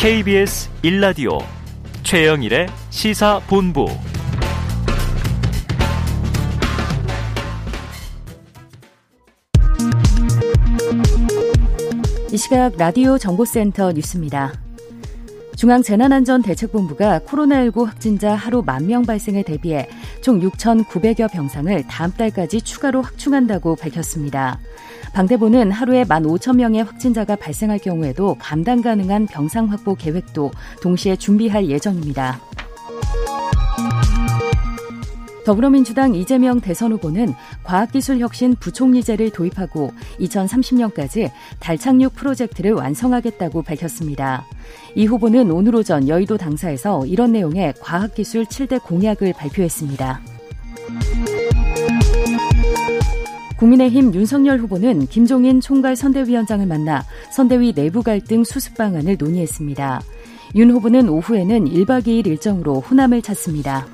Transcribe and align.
KBS 0.00 0.70
1라디오 0.82 1.44
최영일의 2.04 2.68
시사본부 2.88 3.86
이 12.32 12.36
시각 12.38 12.78
라디오 12.78 13.18
정보센터 13.18 13.92
뉴스입니다. 13.92 14.69
중앙재난안전대책본부가 15.60 17.18
코로나19 17.26 17.84
확진자 17.84 18.34
하루 18.34 18.62
만 18.64 18.86
명 18.86 19.02
발생에 19.02 19.42
대비해 19.42 19.86
총 20.22 20.40
6,900여 20.40 21.30
병상을 21.30 21.86
다음 21.86 22.10
달까지 22.12 22.62
추가로 22.62 23.02
확충한다고 23.02 23.76
밝혔습니다. 23.76 24.58
방대본은 25.12 25.70
하루에 25.70 26.02
1만 26.04 26.24
5천 26.24 26.56
명의 26.56 26.82
확진자가 26.82 27.36
발생할 27.36 27.78
경우에도 27.78 28.36
감당 28.38 28.80
가능한 28.80 29.26
병상 29.26 29.70
확보 29.70 29.94
계획도 29.94 30.50
동시에 30.82 31.16
준비할 31.16 31.68
예정입니다. 31.68 32.40
더불어민주당 35.50 36.14
이재명 36.14 36.60
대선 36.60 36.92
후보는 36.92 37.34
과학기술혁신 37.64 38.54
부총리제를 38.60 39.30
도입하고 39.30 39.90
2030년까지 40.20 41.28
달 41.58 41.76
착륙 41.76 42.14
프로젝트를 42.14 42.72
완성하겠다고 42.74 43.62
밝혔습니다. 43.62 44.46
이 44.94 45.06
후보는 45.06 45.50
오늘 45.50 45.74
오전 45.74 46.06
여의도 46.06 46.36
당사에서 46.36 47.04
이런 47.04 47.32
내용의 47.32 47.74
과학기술 47.80 48.44
7대 48.44 48.80
공약을 48.80 49.32
발표했습니다. 49.32 50.20
국민의힘 53.56 54.14
윤석열 54.14 54.60
후보는 54.60 55.08
김종인 55.08 55.60
총괄 55.60 55.96
선대위원장을 55.96 56.64
만나 56.64 57.02
선대위 57.32 57.72
내부 57.72 58.04
갈등 58.04 58.44
수습 58.44 58.76
방안을 58.76 59.16
논의했습니다. 59.18 60.00
윤 60.54 60.70
후보는 60.70 61.08
오후에는 61.08 61.64
1박 61.64 62.06
2일 62.06 62.28
일정으로 62.28 62.78
호남을 62.78 63.22
찾습니다. 63.22 63.88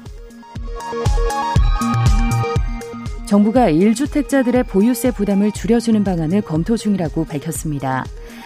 정부가 3.26 3.70
1주택자들의 3.72 4.68
보유세 4.68 5.10
부담을 5.10 5.50
줄여주는 5.50 6.02
방안을 6.04 6.42
검토 6.42 6.76
중이라고 6.76 7.24
밝혔습니다. 7.24 8.04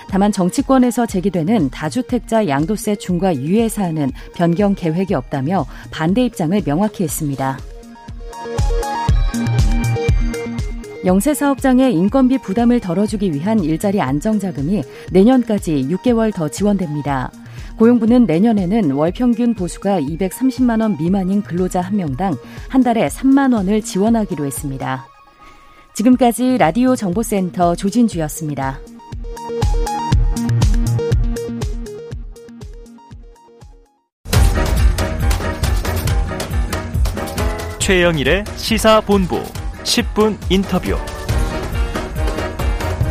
다만 0.09 0.33
정치권에서 0.33 1.05
제기되는 1.05 1.69
다주택자 1.71 2.49
양도세 2.49 2.97
중과 2.97 3.37
유예 3.37 3.69
사안은 3.69 4.11
변경 4.35 4.75
계획이 4.75 5.15
없다며 5.15 5.67
반대 5.91 6.25
입장을 6.25 6.59
명확히 6.63 7.05
했습니다. 7.05 7.59
영세 11.05 11.33
사업장의 11.35 11.95
인건비 11.95 12.39
부담을 12.39 12.81
덜어주기 12.81 13.33
위한 13.33 13.61
일자리 13.61 14.01
안정자금이 14.01 14.83
내년까지 15.13 15.89
6개월 15.91 16.35
더 16.35 16.49
지원됩니다. 16.49 17.31
고용부는 17.81 18.27
내년에는 18.27 18.91
월 18.91 19.11
평균 19.11 19.55
보수가 19.55 20.03
230만 20.03 20.83
원 20.83 20.99
미만인 20.99 21.41
근로자 21.41 21.81
한 21.81 21.97
명당 21.97 22.37
한 22.69 22.83
달에 22.83 23.09
3만 23.09 23.55
원을 23.55 23.81
지원하기로 23.81 24.45
했습니다. 24.45 25.07
지금까지 25.95 26.59
라디오 26.59 26.95
정보센터 26.95 27.75
조진주였습니다. 27.75 28.81
최영일의 37.79 38.45
시사본부 38.57 39.43
10분 39.85 40.37
인터뷰. 40.51 40.99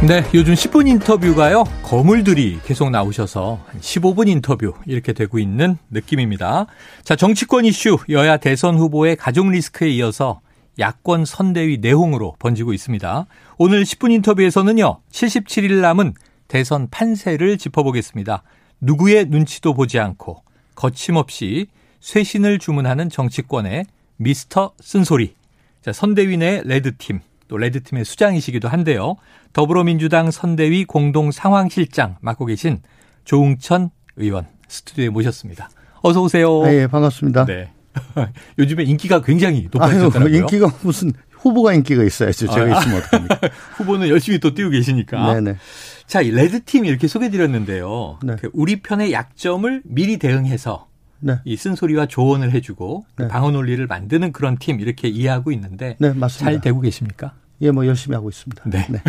네, 0.07 0.23
요즘 0.33 0.53
10분 0.53 0.87
인터뷰가요, 0.87 1.65
거물들이 1.83 2.57
계속 2.63 2.89
나오셔서 2.89 3.65
15분 3.81 4.29
인터뷰 4.29 4.73
이렇게 4.85 5.11
되고 5.11 5.39
있는 5.39 5.77
느낌입니다. 5.91 6.67
자, 7.03 7.17
정치권 7.17 7.65
이슈, 7.65 7.97
여야 8.07 8.37
대선 8.37 8.77
후보의 8.77 9.17
가족 9.17 9.49
리스크에 9.49 9.89
이어서 9.89 10.39
야권 10.79 11.25
선대위 11.25 11.79
내홍으로 11.79 12.37
번지고 12.39 12.71
있습니다. 12.71 13.25
오늘 13.57 13.83
10분 13.83 14.13
인터뷰에서는요, 14.13 15.01
77일 15.11 15.81
남은 15.81 16.13
대선 16.47 16.87
판세를 16.89 17.57
짚어보겠습니다. 17.57 18.43
누구의 18.79 19.25
눈치도 19.25 19.73
보지 19.73 19.99
않고 19.99 20.43
거침없이 20.75 21.67
쇄신을 21.99 22.59
주문하는 22.59 23.09
정치권의 23.09 23.85
미스터 24.15 24.71
쓴소리. 24.79 25.35
자, 25.81 25.91
선대위 25.91 26.37
내 26.37 26.61
레드팀, 26.63 27.19
또 27.49 27.57
레드팀의 27.57 28.05
수장이시기도 28.05 28.69
한데요. 28.69 29.15
더불어민주당 29.51 30.31
선대위 30.31 30.85
공동 30.85 31.31
상황실장 31.31 32.17
맡고 32.21 32.45
계신 32.45 32.81
조웅천 33.25 33.89
의원 34.15 34.47
스튜디오에 34.69 35.09
모셨습니다. 35.09 35.69
어서 36.01 36.21
오세요. 36.21 36.61
네, 36.63 36.87
반갑습니다. 36.87 37.45
네. 37.45 37.71
요즘에 38.57 38.83
인기가 38.83 39.21
굉장히 39.21 39.67
높아졌더라고요. 39.71 40.37
인기가 40.37 40.71
무슨 40.83 41.11
후보가 41.31 41.73
인기가 41.73 42.03
있어야죠. 42.03 42.47
제가 42.47 42.75
아, 42.75 42.79
있으면 42.79 42.97
어떡합니까? 42.99 43.39
후보는 43.77 44.07
열심히 44.09 44.39
또 44.39 44.53
뛰고 44.53 44.69
계시니까. 44.69 45.33
네네. 45.33 45.57
자, 46.05 46.21
이 46.21 46.31
레드팀 46.31 46.85
이렇게 46.85 47.07
소개드렸는데요. 47.07 48.19
네. 48.23 48.35
그 48.39 48.49
우리 48.53 48.81
편의 48.81 49.11
약점을 49.11 49.81
미리 49.85 50.17
대응해서 50.17 50.88
네. 51.19 51.39
이 51.43 51.55
쓴소리와 51.55 52.07
조언을 52.07 52.51
해주고 52.51 53.05
그 53.15 53.23
네. 53.23 53.27
방어 53.27 53.51
논리를 53.51 53.85
만드는 53.85 54.31
그런 54.31 54.57
팀 54.57 54.79
이렇게 54.79 55.07
이해하고 55.07 55.51
있는데 55.51 55.95
네, 55.99 56.13
맞습니다. 56.13 56.51
잘 56.51 56.61
되고 56.61 56.79
계십니까? 56.81 57.33
예, 57.61 57.71
뭐 57.71 57.85
열심히 57.85 58.15
하고 58.15 58.29
있습니다. 58.29 58.63
네. 58.69 58.87
네. 58.89 59.01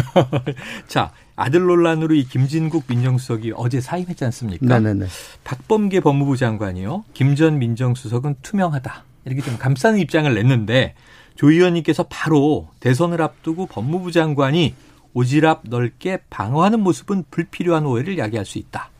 자, 0.88 1.12
아들 1.36 1.60
논란으로 1.60 2.14
이 2.14 2.24
김진국 2.24 2.84
민정수석이 2.88 3.52
어제 3.54 3.80
사임했지 3.80 4.24
않습니까? 4.24 4.78
네네네. 4.80 5.06
박범계 5.44 6.00
법무부 6.00 6.36
장관이요. 6.36 7.04
김전 7.14 7.58
민정수석은 7.58 8.36
투명하다. 8.42 9.04
이렇게 9.26 9.42
좀 9.42 9.56
감싸는 9.56 10.00
입장을 10.00 10.32
냈는데 10.34 10.94
조 11.36 11.50
의원님께서 11.50 12.06
바로 12.08 12.68
대선을 12.80 13.22
앞두고 13.22 13.66
법무부 13.66 14.10
장관이 14.10 14.74
오지랖 15.14 15.60
넓게 15.68 16.18
방어하는 16.28 16.80
모습은 16.80 17.24
불필요한 17.30 17.86
오해를 17.86 18.18
야기할 18.18 18.44
수 18.44 18.58
있다. 18.58 18.90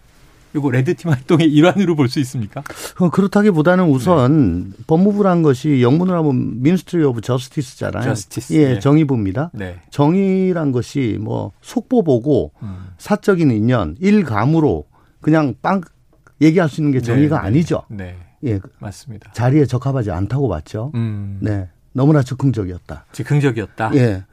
이거 0.54 0.70
red 0.70 0.88
team 0.88 1.10
활동의 1.10 1.46
일환으로 1.52 1.94
볼 1.96 2.08
수 2.08 2.18
있습니까? 2.20 2.62
어, 2.98 3.10
그렇다기보다는 3.10 3.84
우선 3.88 4.70
네. 4.70 4.76
법무부란 4.86 5.42
것이 5.42 5.80
영문으로 5.82 6.18
하면 6.18 6.60
Ministry 6.62 7.04
of 7.04 7.20
Justice잖아요. 7.20 8.02
Justice. 8.02 8.52
예, 8.54 8.74
네. 8.74 8.78
정의부입니다. 8.80 9.50
네. 9.54 9.78
정의란 9.90 10.72
것이 10.72 11.18
뭐 11.20 11.52
속보 11.62 12.02
보고 12.02 12.52
음. 12.62 12.88
사적인 12.98 13.50
인연, 13.52 13.96
일감으로 14.00 14.86
그냥 15.20 15.54
빵 15.62 15.82
얘기할 16.40 16.68
수 16.68 16.80
있는 16.80 16.92
게 16.92 17.00
정의가 17.00 17.36
네, 17.36 17.42
네. 17.42 17.46
아니죠. 17.46 17.82
네. 17.88 18.16
예, 18.44 18.58
맞습니다. 18.78 19.30
자리에 19.32 19.66
적합하지 19.66 20.10
않다고 20.10 20.48
봤죠. 20.48 20.90
음. 20.94 21.38
네, 21.42 21.68
너무나 21.92 22.22
즉흥적이었다. 22.22 23.04
즉흥적이었다. 23.12 23.90
예. 23.94 24.24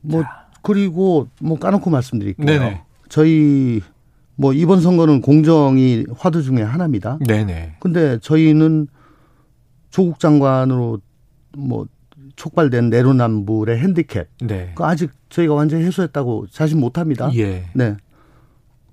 뭐 0.00 0.22
자. 0.22 0.46
그리고 0.62 1.28
뭐 1.40 1.58
까놓고 1.58 1.88
말씀드릴게요. 1.88 2.44
네네. 2.44 2.82
저희 3.08 3.80
뭐 4.40 4.52
이번 4.52 4.80
선거는 4.80 5.20
공정이 5.20 6.06
화두 6.16 6.44
중에 6.44 6.62
하나입니다. 6.62 7.18
네네. 7.26 7.74
근데 7.80 8.18
저희는 8.20 8.86
조국 9.90 10.20
장관으로 10.20 11.00
뭐 11.56 11.88
촉발된 12.36 12.88
내로남불의 12.88 13.78
핸디캡. 13.78 14.26
네. 14.42 14.72
그 14.76 14.84
아직 14.84 15.10
저희가 15.28 15.54
완전히 15.54 15.84
해소했다고 15.84 16.46
자신 16.52 16.78
못 16.78 16.98
합니다. 16.98 17.28
예. 17.34 17.64
네. 17.74 17.96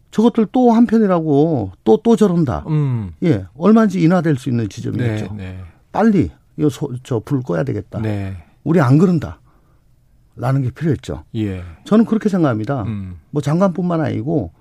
저것들 0.10 0.48
또 0.52 0.72
한편이라고 0.72 1.74
또, 1.84 1.98
또 1.98 2.16
저런다. 2.16 2.66
음. 2.68 3.12
예. 3.24 3.46
얼마인지 3.56 4.02
인하될 4.02 4.38
수 4.38 4.50
있는 4.50 4.68
지점이었죠. 4.68 5.36
네, 5.36 5.44
네. 5.44 5.60
빨리 5.92 6.32
이거 6.58 6.70
저불 7.04 7.44
꺼야 7.44 7.64
되겠다. 7.64 8.02
네. 8.02 8.36
우리 8.64 8.82
안 8.82 8.98
그런다. 8.98 9.40
라는 10.38 10.64
게 10.64 10.72
필요했죠. 10.72 11.24
예. 11.36 11.62
저는 11.84 12.06
그렇게 12.06 12.30
생각합니다. 12.30 12.82
음. 12.84 13.20
뭐 13.30 13.44
장관뿐만 13.44 14.02
아니고 14.02 14.52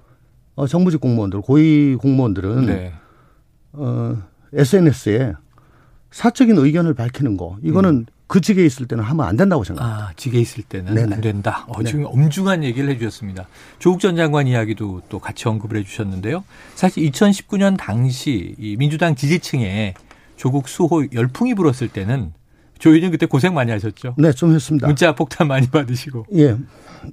어, 0.57 0.67
정부직 0.67 1.01
공무원들, 1.01 1.41
고위 1.41 1.97
공무원들은 1.97 2.67
네. 2.67 2.93
어, 3.73 4.17
SNS에 4.53 5.35
사적인 6.11 6.57
의견을 6.57 6.95
밝히는 6.95 7.37
거 7.37 7.59
이거는 7.63 7.91
음. 7.91 8.07
그 8.27 8.41
직에 8.41 8.65
있을 8.65 8.87
때는 8.87 9.05
하면 9.05 9.27
안 9.27 9.37
된다고 9.37 9.65
생각합니다. 9.65 10.09
아, 10.09 10.13
직에 10.17 10.41
있을 10.41 10.63
때는 10.65 10.95
네네. 10.95 11.15
안 11.15 11.21
된다. 11.21 11.67
어, 11.69 11.83
네. 11.83 11.91
지금 11.91 12.07
엄중한 12.07 12.65
얘기를 12.65 12.89
해주셨습니다. 12.91 13.47
조국 13.79 14.01
전 14.01 14.17
장관 14.17 14.47
이야기도 14.47 15.03
또 15.09 15.19
같이 15.19 15.47
언급을 15.49 15.77
해주셨는데요. 15.79 16.45
사실 16.75 17.09
2019년 17.11 17.77
당시 17.77 18.55
이 18.59 18.77
민주당 18.77 19.15
지지층에 19.15 19.95
조국 20.37 20.69
수호 20.69 21.05
열풍이 21.13 21.55
불었을 21.55 21.89
때는 21.89 22.33
조 22.85 22.93
의원 22.93 23.11
그때 23.13 23.25
고생 23.25 23.55
많이 23.55 23.73
하셨죠? 23.73 24.15
네, 24.19 24.31
좀 24.33 24.53
했습니다. 24.55 24.87
문자 24.87 25.15
폭탄 25.15 25.49
많이 25.49 25.67
받으시고. 25.71 26.27
예. 26.35 26.55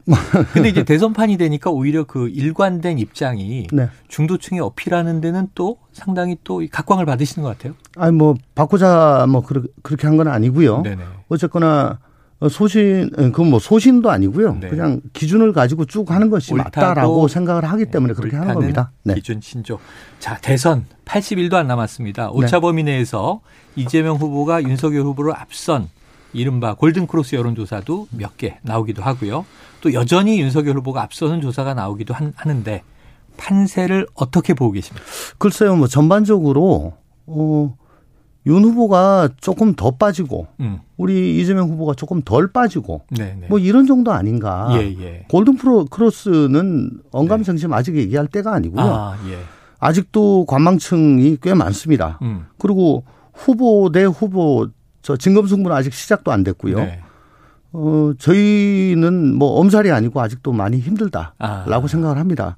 근데 0.51 0.67
이제 0.67 0.83
대선판이 0.83 1.37
되니까 1.37 1.69
오히려 1.69 2.03
그 2.03 2.27
일관된 2.27 2.99
입장이 2.99 3.67
네. 3.71 3.87
중도층에 4.09 4.59
어필하는 4.59 5.21
데는 5.21 5.47
또 5.55 5.77
상당히 5.93 6.35
또 6.43 6.61
각광을 6.69 7.05
받으시는 7.05 7.43
것 7.47 7.57
같아요. 7.57 7.73
아니 7.95 8.11
뭐 8.13 8.35
바꾸자 8.53 9.27
뭐 9.29 9.41
그렇게 9.81 10.07
한 10.07 10.17
건 10.17 10.27
아니고요. 10.27 10.81
네네. 10.81 11.01
어쨌거나 11.29 11.99
어, 12.01 12.10
소신, 12.49 13.09
그건 13.11 13.49
뭐 13.49 13.59
소신도 13.59 14.09
아니고요. 14.09 14.57
네. 14.59 14.69
그냥 14.69 15.01
기준을 15.13 15.53
가지고 15.53 15.85
쭉 15.85 16.09
하는 16.11 16.29
것이 16.29 16.53
맞다라고 16.53 17.27
생각을 17.27 17.65
하기 17.65 17.85
때문에 17.87 18.13
그렇게 18.13 18.35
하는 18.35 18.53
겁니다. 18.55 18.91
네. 19.03 19.13
기준 19.15 19.41
신조. 19.41 19.79
자, 20.19 20.37
대선 20.41 20.85
81도 21.05 21.53
안 21.55 21.67
남았습니다. 21.67 22.31
오차 22.31 22.59
범위 22.59 22.83
내에서 22.83 23.41
이재명 23.75 24.15
후보가 24.17 24.63
윤석열 24.63 25.03
후보를 25.03 25.33
앞선 25.35 25.89
이른바 26.33 26.73
골든크로스 26.75 27.35
여론조사도 27.35 28.07
몇 28.11 28.37
개 28.37 28.57
나오기도 28.63 29.03
하고요. 29.03 29.45
또 29.81 29.93
여전히 29.93 30.39
윤석열 30.41 30.77
후보가 30.77 31.01
앞서는 31.03 31.41
조사가 31.41 31.73
나오기도 31.73 32.13
하는데 32.35 32.83
판세를 33.37 34.07
어떻게 34.13 34.53
보고 34.53 34.71
계십니까? 34.71 35.05
글쎄요, 35.37 35.75
뭐 35.75 35.87
전반적으로 35.87 36.93
어, 37.27 37.75
윤 38.47 38.63
후보가 38.63 39.29
조금 39.39 39.75
더 39.75 39.91
빠지고 39.91 40.47
음. 40.59 40.79
우리 40.97 41.39
이재명 41.39 41.69
후보가 41.69 41.93
조금 41.93 42.21
덜 42.21 42.51
빠지고 42.51 43.01
네네. 43.15 43.37
네. 43.41 43.47
뭐 43.47 43.59
이런 43.59 43.85
정도 43.85 44.11
아닌가. 44.11 44.69
예, 44.73 44.95
예. 44.99 45.25
골든 45.29 45.57
프로 45.57 45.85
크로스는 45.85 46.91
언감생심 47.11 47.69
네. 47.69 47.75
아직 47.75 47.95
얘기할 47.95 48.27
때가 48.27 48.53
아니고요. 48.53 48.83
아, 48.83 49.17
예. 49.29 49.37
아직도 49.79 50.45
관망층이 50.47 51.37
꽤 51.41 51.53
많습니다. 51.53 52.19
음. 52.23 52.45
그리고 52.57 53.03
후보 53.33 53.91
대 53.91 54.03
후보 54.03 54.67
저 55.01 55.17
진검승부는 55.17 55.75
아직 55.75 55.93
시작도 55.93 56.31
안 56.31 56.43
됐고요. 56.43 56.77
네. 56.77 56.99
어, 57.73 58.11
저희는 58.17 59.35
뭐 59.35 59.59
엄살이 59.59 59.91
아니고 59.91 60.19
아직도 60.19 60.51
많이 60.51 60.79
힘들다라고 60.79 61.33
아. 61.39 61.87
생각을 61.87 62.17
합니다. 62.17 62.57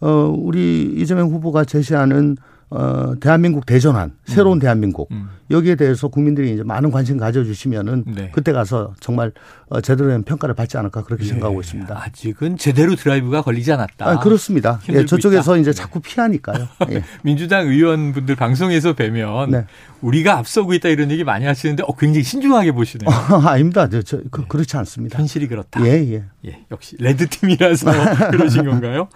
어, 0.00 0.34
우리 0.36 0.94
이재명 0.96 1.28
후보가 1.28 1.64
제시하는 1.64 2.36
어, 2.74 3.14
대한민국 3.20 3.66
대전환, 3.66 4.12
새로운 4.24 4.58
음. 4.58 4.60
대한민국 4.60 5.08
음. 5.12 5.28
여기에 5.54 5.76
대해서 5.76 6.08
국민들이 6.08 6.52
이제 6.52 6.62
많은 6.62 6.90
관심 6.90 7.16
가져주시면은 7.16 8.04
네. 8.06 8.30
그때 8.32 8.52
가서 8.52 8.92
정말 9.00 9.32
어, 9.68 9.80
제대로 9.80 10.10
된 10.10 10.22
평가를 10.22 10.54
받지 10.54 10.76
않을까 10.76 11.04
그렇게 11.04 11.22
네. 11.22 11.30
생각하고 11.30 11.60
있습니다. 11.60 11.96
아직은 11.96 12.58
제대로 12.58 12.94
드라이브가 12.96 13.42
걸리지 13.42 13.72
않았다. 13.72 14.08
아, 14.08 14.18
그렇습니다. 14.18 14.80
예, 14.90 15.06
저쪽에서 15.06 15.56
있다. 15.56 15.60
이제 15.60 15.72
자꾸 15.72 16.00
피하니까요. 16.00 16.68
예. 16.90 17.02
민주당 17.22 17.68
의원분들 17.68 18.36
방송에서 18.36 18.92
뵈면 18.94 19.50
네. 19.50 19.66
우리가 20.00 20.36
앞서고 20.38 20.74
있다 20.74 20.90
이런 20.90 21.10
얘기 21.10 21.24
많이 21.24 21.46
하시는데 21.46 21.82
어, 21.86 21.94
굉장히 21.96 22.24
신중하게 22.24 22.72
보시네요. 22.72 23.08
아, 23.10 23.50
아닙니다. 23.50 23.88
저, 23.88 24.02
저 24.02 24.20
그, 24.30 24.42
네. 24.42 24.46
렇지 24.50 24.76
않습니다. 24.76 25.18
현실이 25.18 25.48
그렇다. 25.48 25.84
예, 25.86 25.92
예. 26.12 26.24
예 26.46 26.64
역시 26.70 26.96
레드팀이라서 26.98 27.90
그러신 28.30 28.66
건가요? 28.66 29.08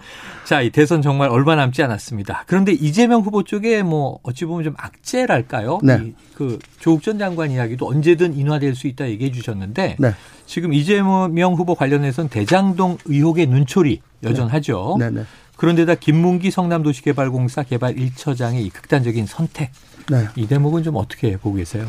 자, 0.45 0.61
이 0.61 0.71
대선 0.71 1.01
정말 1.01 1.29
얼마 1.29 1.55
남지 1.55 1.83
않았습니다. 1.83 2.45
그런데 2.47 2.71
이재명 2.71 3.21
후보 3.21 3.43
쪽에 3.43 3.83
뭐 3.83 4.19
어찌 4.23 4.45
보면 4.45 4.63
좀 4.63 4.73
악재랄까요? 4.77 5.79
네. 5.83 6.13
그 6.33 6.59
조국 6.79 7.03
전 7.03 7.19
장관 7.19 7.51
이야기도 7.51 7.87
언제든 7.87 8.35
인화될 8.35 8.75
수 8.75 8.87
있다 8.87 9.09
얘기해 9.09 9.31
주셨는데 9.31 9.97
네. 9.99 10.13
지금 10.45 10.73
이재명 10.73 11.53
후보 11.53 11.75
관련해서는 11.75 12.29
대장동 12.29 12.97
의혹의 13.05 13.47
눈초리 13.47 14.01
여전하죠. 14.23 14.95
네. 14.99 15.09
네. 15.09 15.19
네. 15.21 15.25
그런데다 15.57 15.95
김문기 15.95 16.51
성남도시개발공사 16.51 17.63
개발 17.63 17.95
1처장의 17.95 18.61
이 18.61 18.69
극단적인 18.69 19.25
선택. 19.25 19.71
네. 20.09 20.25
이 20.37 20.47
대목은 20.47 20.83
좀 20.83 20.95
어떻게 20.95 21.35
보고 21.35 21.57
계세요? 21.57 21.85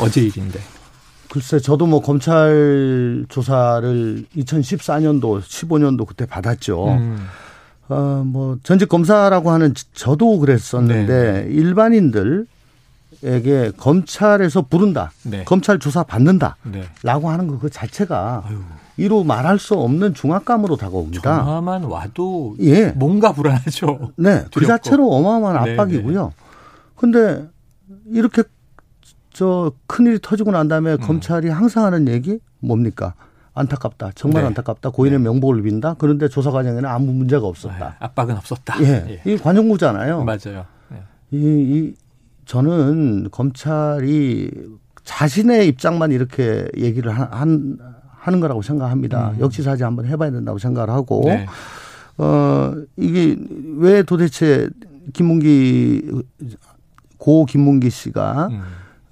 어제 0.00 0.20
일인데. 0.20 0.58
글쎄, 1.30 1.60
저도 1.60 1.86
뭐 1.86 2.02
검찰 2.02 3.24
조사를 3.28 4.26
2014년도, 4.36 5.40
15년도 5.40 6.06
그때 6.06 6.26
받았죠. 6.26 6.88
음. 6.88 7.26
어, 7.88 8.22
뭐 8.26 8.58
전직 8.62 8.88
검사라고 8.88 9.50
하는 9.50 9.72
저도 9.94 10.38
그랬었는데 10.38 11.44
네. 11.44 11.46
일반인들 11.48 12.46
에게 13.24 13.70
검찰에서 13.76 14.62
부른다, 14.62 15.12
네. 15.22 15.44
검찰 15.44 15.78
조사 15.78 16.02
받는다라고 16.02 16.56
네. 16.72 16.86
하는 17.04 17.46
것그 17.46 17.70
자체가 17.70 18.42
아유. 18.46 18.58
이로 18.96 19.22
말할 19.22 19.58
수 19.58 19.74
없는 19.74 20.14
중압감으로 20.14 20.76
다가옵니다. 20.76 21.44
전화만 21.44 21.84
와도 21.84 22.56
예. 22.60 22.86
뭔가 22.90 23.32
불안하죠. 23.32 24.12
네, 24.16 24.44
두렵고. 24.50 24.60
그 24.60 24.66
자체로 24.66 25.10
어마어마한 25.12 25.64
네, 25.64 25.72
압박이고요. 25.72 26.24
네. 26.24 26.30
근데 26.96 27.46
이렇게 28.06 28.42
저 29.32 29.72
큰일이 29.86 30.18
터지고 30.20 30.50
난 30.50 30.68
다음에 30.68 30.92
음. 30.92 30.98
검찰이 30.98 31.48
항상 31.48 31.84
하는 31.84 32.08
얘기 32.08 32.38
뭡니까? 32.60 33.14
안타깝다. 33.54 34.12
정말 34.14 34.42
네. 34.42 34.48
안타깝다. 34.48 34.90
고인의 34.90 35.18
네. 35.18 35.24
명복을 35.24 35.62
빈다. 35.62 35.94
그런데 35.98 36.28
조사 36.28 36.50
과정에는 36.50 36.84
아무 36.86 37.12
문제가 37.12 37.46
없었다. 37.46 37.96
아, 37.98 38.04
압박은 38.06 38.36
없었다. 38.36 38.82
예. 38.82 39.20
예. 39.26 39.32
이 39.32 39.36
관용구잖아요. 39.36 40.24
맞아요. 40.24 40.64
네. 40.88 41.02
이, 41.30 41.36
이 41.36 41.94
저는 42.44 43.28
검찰이 43.30 44.50
자신의 45.04 45.68
입장만 45.68 46.12
이렇게 46.12 46.68
얘기를 46.76 47.12
한, 47.12 47.78
하는 48.08 48.40
거라고 48.40 48.62
생각합니다. 48.62 49.32
음. 49.32 49.40
역지사지 49.40 49.82
한번 49.82 50.06
해봐야 50.06 50.30
된다고 50.30 50.58
생각을 50.58 50.90
하고, 50.90 51.22
네. 51.24 51.46
어, 52.18 52.74
이게 52.96 53.36
왜 53.76 54.02
도대체 54.02 54.68
김문기, 55.12 56.10
고 57.18 57.44
김문기 57.46 57.90
씨가 57.90 58.48
음. 58.48 58.62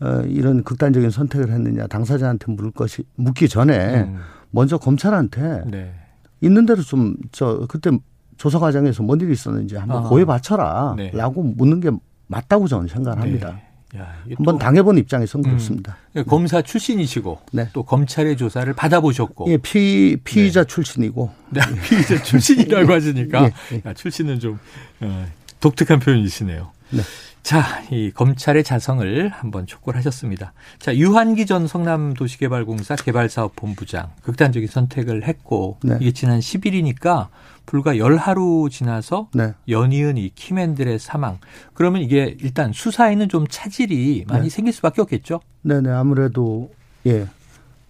어, 0.00 0.23
이런 0.26 0.62
극단적인 0.62 1.11
선택을 1.11 1.50
했느냐 1.50 1.87
당사자한테 1.87 2.53
물을 2.53 2.71
것이 2.71 3.05
묻기 3.17 3.49
전에 3.49 4.03
음. 4.03 4.19
먼저 4.50 4.79
검찰한테 4.79 5.62
네. 5.67 5.94
있는 6.41 6.67
대로 6.67 6.83
좀 6.83 7.17
저 7.33 7.67
그때 7.69 7.91
조사 8.37 8.59
과정에서 8.59 9.03
뭔 9.03 9.21
일이 9.21 9.33
있었는지 9.33 9.76
한번 9.76 10.05
아. 10.05 10.09
고해 10.09 10.25
바쳐라라고 10.25 10.97
네. 10.97 11.55
묻는 11.56 11.81
게 11.81 11.91
맞다고 12.31 12.69
저는 12.69 12.88
생각을 12.88 13.21
합니다. 13.21 13.59
네. 13.93 13.99
야, 13.99 14.15
한번 14.37 14.56
당해본 14.56 14.99
입장에서는 14.99 15.44
음. 15.44 15.50
그렇습니다. 15.50 15.97
음, 16.17 16.25
검사 16.27 16.62
출신이시고 16.62 17.41
네. 17.53 17.69
또 17.73 17.82
검찰의 17.82 18.37
조사를 18.37 18.73
받아보셨고 18.73 19.47
예, 19.49 19.56
피 19.56 20.17
피의자 20.23 20.62
네. 20.62 20.67
출신이고 20.69 21.31
네, 21.50 21.61
피의자 21.88 22.23
출신이라고 22.23 22.87
하시니까 22.93 23.44
예, 23.47 23.53
예. 23.73 23.82
야, 23.85 23.93
출신은 23.93 24.38
좀 24.38 24.61
어, 25.00 25.27
독특한 25.59 25.99
표현이시네요. 25.99 26.71
네. 26.91 27.03
자, 27.43 27.82
이 27.91 28.12
검찰의 28.12 28.62
자성을 28.62 29.29
한번 29.31 29.67
촉구를 29.67 29.99
하셨습니다. 29.99 30.53
자, 30.79 30.94
유한기 30.94 31.47
전 31.47 31.67
성남도시개발공사 31.67 32.94
개발사업본부장 32.97 34.11
극단적인 34.23 34.69
선택을 34.69 35.26
했고 35.26 35.79
네. 35.83 35.97
이게 36.00 36.12
지난 36.12 36.38
10일이니까 36.38 37.29
불과 37.70 37.99
열 37.99 38.17
하루 38.17 38.69
지나서 38.69 39.28
네. 39.32 39.55
연이은 39.69 40.16
이 40.16 40.30
키맨들의 40.35 40.99
사망. 40.99 41.38
그러면 41.73 42.02
이게 42.02 42.37
일단 42.40 42.73
수사에는 42.73 43.28
좀 43.28 43.47
차질이 43.47 44.25
많이 44.26 44.45
네. 44.45 44.49
생길 44.50 44.73
수밖에 44.73 45.00
없겠죠? 45.00 45.38
네네 45.62 45.88
아무래도 45.90 46.73
예 47.06 47.28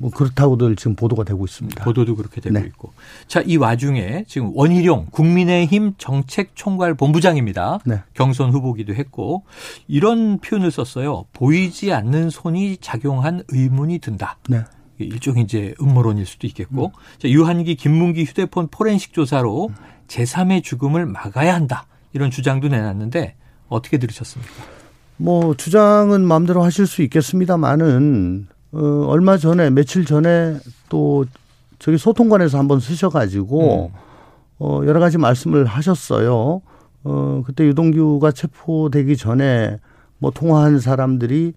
뭐 0.01 0.11
그렇다고들 0.11 0.77
지금 0.77 0.97
보도가 0.97 1.25
되고 1.25 1.45
있습니다. 1.45 1.85
보도도 1.85 2.17
그렇게 2.17 2.41
되고 2.41 2.59
네. 2.59 2.65
있고. 2.69 2.95
자, 3.29 3.43
이 3.43 3.59
와중에 3.59 4.25
지금 4.27 4.51
원희룡 4.55 5.09
국민의힘 5.11 5.93
정책총괄 5.99 6.95
본부장입니다. 6.95 7.81
네. 7.85 8.01
경선 8.15 8.51
후보기도 8.51 8.95
했고 8.95 9.45
이런 9.89 10.39
표현을 10.39 10.71
썼어요. 10.71 11.27
보이지 11.35 11.93
않는 11.93 12.31
손이 12.31 12.79
작용한 12.79 13.43
의문이 13.49 13.99
든다. 13.99 14.39
네. 15.05 15.15
일종의 15.15 15.45
이제 15.45 15.75
음모론일 15.81 16.27
수도 16.27 16.47
있겠고. 16.47 16.87
음. 16.87 16.93
자, 17.19 17.29
유한기 17.29 17.75
김문기 17.77 18.25
휴대폰 18.25 18.69
포렌식 18.69 19.13
조사로 19.13 19.71
제3의 20.09 20.63
죽음을 20.63 21.07
막아야 21.07 21.55
한다. 21.55 21.87
이런 22.13 22.31
주장도 22.31 22.69
내놨는데 22.69 23.37
어떻게 23.69 23.99
들으셨습니까? 23.99 24.53
뭐 25.17 25.55
주장은 25.55 26.23
마음대로 26.23 26.63
하실 26.63 26.87
수 26.87 27.03
있겠습니다만은 27.03 28.49
어, 28.73 29.05
얼마 29.09 29.37
전에 29.37 29.71
며칠 29.71 30.05
전에 30.05 30.59
또 30.89 31.25
저기 31.79 31.99
소통관에서 31.99 32.59
한번 32.59 32.81
쓰셔가지고 32.81 33.91
음. 33.93 33.99
어, 34.59 34.83
여러 34.87 35.01
가지 35.01 35.19
말씀을 35.19 35.67
하셨어요. 35.67 36.63
어, 37.05 37.43
그때 37.47 37.65
유동규가 37.65 38.33
체포되기 38.33 39.17
전에 39.17 39.79
뭐 40.19 40.31
통화한 40.31 40.81
사람들이 40.81 41.55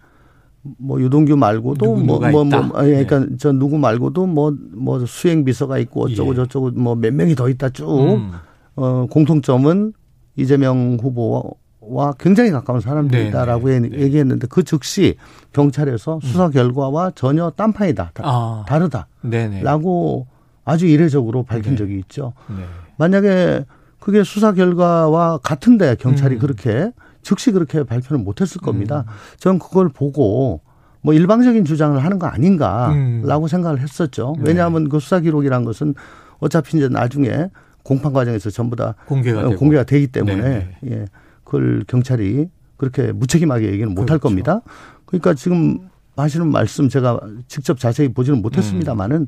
뭐 0.77 0.99
유동규 1.01 1.35
말고도 1.35 1.95
뭐뭐 1.97 2.31
뭐, 2.31 2.43
뭐, 2.45 2.61
뭐, 2.61 2.85
예, 2.85 3.03
그러니까 3.03 3.19
네. 3.19 3.27
저 3.37 3.51
누구 3.51 3.77
말고도 3.77 4.25
뭐뭐 4.27 4.57
뭐 4.75 5.05
수행 5.05 5.43
비서가 5.43 5.77
있고 5.77 6.05
어쩌고 6.05 6.31
예. 6.31 6.35
저쩌고 6.35 6.71
뭐 6.71 6.95
몇 6.95 7.13
명이 7.13 7.35
더 7.35 7.49
있다 7.49 7.69
쭉 7.69 7.85
음. 7.85 8.31
어, 8.75 9.05
공통점은 9.09 9.93
이재명 10.35 10.97
후보와 11.01 11.43
와 11.81 12.13
굉장히 12.17 12.51
가까운 12.51 12.79
사람들이다라고 12.79 13.67
네, 13.67 13.79
네, 13.79 13.89
네. 13.89 13.99
얘기했는데 14.03 14.47
그 14.47 14.63
즉시 14.63 15.15
경찰에서 15.51 16.15
음. 16.15 16.19
수사 16.21 16.49
결과와 16.49 17.11
전혀 17.13 17.49
딴판이다 17.49 18.11
다, 18.13 18.23
아. 18.25 18.65
다르다라고 18.67 20.27
아주 20.63 20.87
이례적으로 20.87 21.43
밝힌 21.43 21.71
네. 21.71 21.77
적이 21.77 21.99
있죠. 21.99 22.33
네. 22.47 22.63
만약에 22.97 23.65
그게 23.99 24.23
수사 24.23 24.53
결과와 24.53 25.39
같은데 25.39 25.95
경찰이 25.95 26.35
음. 26.35 26.39
그렇게 26.39 26.91
즉시 27.23 27.51
그렇게 27.51 27.83
발표를 27.83 28.23
못했을 28.23 28.61
겁니다. 28.61 29.05
음. 29.07 29.13
저는 29.37 29.59
그걸 29.59 29.89
보고 29.89 30.61
뭐 31.01 31.13
일방적인 31.13 31.65
주장을 31.65 32.01
하는 32.01 32.19
거 32.19 32.27
아닌가라고 32.27 33.45
음. 33.45 33.47
생각을 33.47 33.79
했었죠. 33.79 34.35
왜냐하면 34.39 34.89
그 34.89 34.99
수사 34.99 35.19
기록이란 35.19 35.65
것은 35.65 35.95
어차피 36.39 36.77
이제 36.77 36.87
나중에 36.87 37.49
공판 37.83 38.13
과정에서 38.13 38.49
전부 38.49 38.75
다 38.75 38.95
공개가, 39.05 39.41
어, 39.41 39.49
공개가 39.55 39.83
되기 39.83 40.07
때문에 40.07 40.77
예. 40.85 41.05
그걸 41.43 41.83
경찰이 41.87 42.47
그렇게 42.77 43.11
무책임하게 43.11 43.67
얘기는 43.67 43.89
못할 43.89 44.17
그렇죠. 44.17 44.21
겁니다. 44.21 44.61
그러니까 45.05 45.33
지금 45.33 45.89
하시는 46.15 46.49
말씀 46.49 46.89
제가 46.89 47.19
직접 47.47 47.79
자세히 47.79 48.07
보지는 48.09 48.41
못했습니다만은 48.41 49.17
음. 49.17 49.27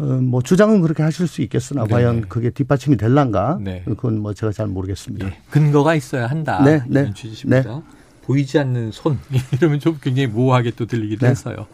뭐 0.00 0.40
주장은 0.40 0.80
그렇게 0.80 1.02
하실 1.02 1.26
수 1.26 1.42
있겠으나 1.42 1.84
네. 1.84 1.90
과연 1.90 2.28
그게 2.28 2.50
뒷받침이 2.50 2.96
될란가 2.96 3.58
네. 3.60 3.82
그건 3.84 4.18
뭐 4.20 4.32
제가 4.32 4.52
잘 4.52 4.66
모르겠습니다. 4.66 5.26
네. 5.26 5.38
근거가 5.50 5.94
있어야 5.94 6.26
한다. 6.26 6.62
네, 6.64 6.82
네. 6.88 7.12
취지십니다. 7.14 7.70
네. 7.70 7.82
보이지 8.22 8.58
않는 8.58 8.92
손 8.92 9.18
이러면 9.52 9.78
좀 9.78 9.98
굉장히 10.00 10.26
모호하게 10.28 10.72
또 10.72 10.86
들리기도 10.86 11.26
네. 11.26 11.30
했어요. 11.30 11.66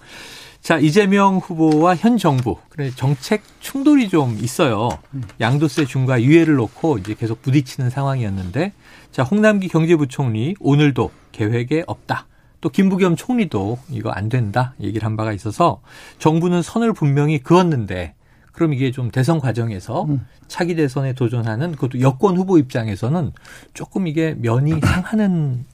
자 0.61 0.79
이재명 0.79 1.37
후보와 1.37 1.95
현 1.95 2.19
정부 2.19 2.57
그래 2.71 2.91
정책 2.91 3.43
충돌이 3.61 4.09
좀 4.09 4.37
있어요. 4.41 4.89
음. 5.15 5.23
양도세 5.41 5.85
중과 5.85 6.23
유예를 6.23 6.57
놓고 6.57 6.99
이제 6.99 7.15
계속 7.15 7.43
부딪히는 7.43 7.91
상황이었는데 7.91 8.73
자 9.13 9.23
홍남기 9.23 9.69
경제부총리 9.69 10.57
오늘도 10.59 11.13
계획에 11.31 11.85
없다. 11.87 12.27
또 12.61 12.71
김부겸 12.71 13.15
총리도 13.15 13.79
이거 13.91 14.11
안 14.11 14.29
된다 14.29 14.75
얘기를 14.81 15.07
한 15.07 15.17
바가 15.17 15.33
있어서 15.33 15.83
정부는 16.19 16.63
선을 16.63 16.95
분명히 16.95 17.39
그었는데 17.39 18.16
그럼 18.57 18.73
이게 18.73 18.91
좀 18.91 19.11
대선 19.11 19.39
과정에서 19.39 20.05
음. 20.05 20.27
차기 20.49 20.75
대선에 20.75 21.13
도전하는 21.13 21.73
그것도 21.73 22.01
여권 22.01 22.37
후보 22.37 22.59
입장에서는 22.59 23.33
조금 23.75 24.07
이게 24.07 24.35
면이 24.39 24.81
상하는 24.83 25.65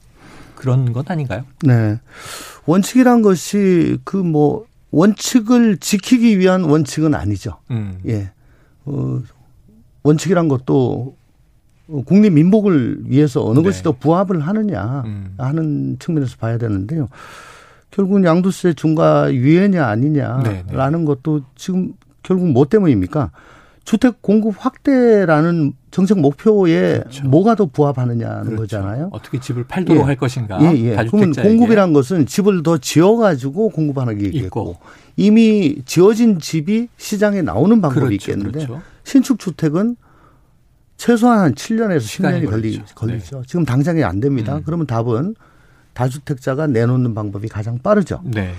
그런 0.55 0.93
것 0.93 1.09
아닌가요? 1.09 1.43
네. 1.63 1.97
원칙이란 2.65 3.21
것이 3.21 3.97
그 4.03 4.17
뭐 4.17 4.65
원칙을 4.93 5.77
지키기 5.77 6.37
위한 6.37 6.63
원칙은 6.65 7.15
아니죠. 7.15 7.57
음. 7.71 7.97
예. 8.07 8.29
어, 8.85 9.19
원칙이란 10.03 10.47
것도 10.47 11.15
국민 12.05 12.35
민복을 12.35 12.99
위해서 13.05 13.43
어느 13.43 13.59
네. 13.59 13.65
것이 13.65 13.81
더 13.81 13.91
부합을 13.93 14.41
하느냐 14.41 15.01
음. 15.05 15.33
하는 15.37 15.97
측면에서 15.97 16.37
봐야 16.37 16.59
되는데요. 16.59 17.09
결국은 17.89 18.23
양도세 18.23 18.73
중과 18.73 19.33
유예냐 19.33 19.83
아니냐라는 19.85 20.43
네, 20.43 20.63
네. 20.67 21.05
것도 21.05 21.41
지금 21.55 21.93
결국 22.23 22.49
뭐 22.49 22.65
때문입니까? 22.65 23.31
주택 23.85 24.21
공급 24.21 24.55
확대라는 24.57 25.73
정책 25.91 26.19
목표에 26.19 26.99
그렇죠. 26.99 27.27
뭐가 27.27 27.55
더 27.55 27.65
부합하느냐는 27.65 28.43
그렇죠. 28.45 28.61
거잖아요. 28.61 29.09
어떻게 29.11 29.39
집을 29.39 29.65
팔도록 29.65 30.01
예. 30.01 30.05
할 30.05 30.15
것인가. 30.15 30.59
예, 30.63 30.79
예. 30.79 30.95
그러면 31.09 31.33
공급이란 31.33 31.91
것은 31.91 32.25
집을 32.25 32.63
더 32.63 32.77
지어가지고 32.77 33.69
공급하는 33.69 34.17
게 34.17 34.27
있겠고 34.27 34.45
있고. 34.45 34.77
이미 35.17 35.81
지어진 35.85 36.39
집이 36.39 36.87
시장에 36.97 37.41
나오는 37.41 37.81
방법이 37.81 38.17
그렇죠. 38.17 38.31
있겠는데 38.31 38.65
그렇죠. 38.65 38.81
신축 39.03 39.37
주택은 39.37 39.97
최소한 40.95 41.39
한 41.39 41.53
7년에서 41.53 41.99
10년이 41.99 42.49
걸리, 42.49 42.81
걸리죠. 42.95 43.37
네. 43.39 43.43
지금 43.45 43.65
당장에 43.65 44.03
안 44.03 44.21
됩니다. 44.21 44.55
음. 44.55 44.61
그러면 44.65 44.87
답은 44.87 45.35
다주택자가 45.93 46.67
내놓는 46.67 47.13
방법이 47.13 47.49
가장 47.49 47.77
빠르죠. 47.79 48.21
네. 48.23 48.53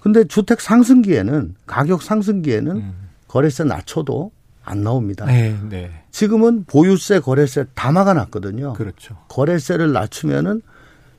근데 0.00 0.24
주택 0.24 0.60
상승기에는 0.60 1.54
가격 1.66 2.02
상승기에는 2.02 2.76
음. 2.76 3.09
거래세 3.30 3.62
낮춰도 3.62 4.32
안 4.64 4.82
나옵니다. 4.82 5.24
네, 5.24 5.56
네. 5.68 6.02
지금은 6.10 6.64
보유세, 6.64 7.20
거래세 7.20 7.66
다 7.74 7.92
막아놨거든요. 7.92 8.72
그렇죠. 8.72 9.16
거래세를 9.28 9.92
낮추면은 9.92 10.62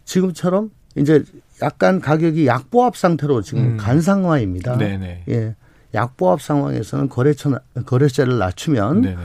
지금처럼 0.04 0.72
이제 0.98 1.24
약간 1.62 2.02
가격이 2.02 2.48
약보합 2.48 2.98
상태로 2.98 3.44
지금 3.44 3.62
음. 3.64 3.78
간 3.78 4.02
상황입니다. 4.02 4.76
네네. 4.78 5.24
예. 5.30 5.56
약보합 5.94 6.42
상황에서는 6.42 7.08
거래처 7.08 7.58
거래세를 7.86 8.38
낮추면 8.38 9.02
네네. 9.02 9.24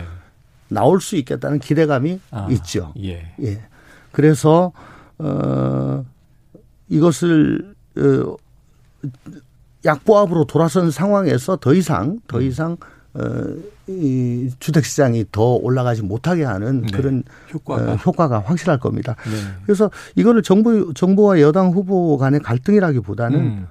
나올 0.69 1.01
수 1.01 1.17
있겠다는 1.17 1.59
기대감이 1.59 2.21
아, 2.31 2.47
있죠. 2.53 2.93
예. 3.03 3.35
예. 3.43 3.65
그래서 4.13 4.71
어 5.19 6.05
이것을 6.89 7.75
어 7.97 8.37
약보합으로 9.87 10.45
돌아선 10.45 10.91
상황에서 10.91 11.57
더 11.57 11.73
이상 11.73 12.21
더 12.29 12.39
음. 12.39 12.43
이상 12.43 12.77
어이 13.15 14.51
주택 14.59 14.85
시장이 14.85 15.27
더 15.33 15.55
올라가지 15.55 16.03
못하게 16.03 16.45
하는 16.45 16.83
네. 16.83 16.89
그런 16.93 17.23
효과가. 17.55 17.93
어, 17.93 17.95
효과가 17.97 18.41
확실할 18.41 18.79
겁니다. 18.79 19.17
네. 19.25 19.61
그래서 19.65 19.91
이거를 20.17 20.43
정부 20.43 20.93
정부와 20.93 21.41
여당 21.41 21.71
후보 21.71 22.19
간의 22.19 22.41
갈등이라기보다는 22.41 23.41
음. 23.41 23.67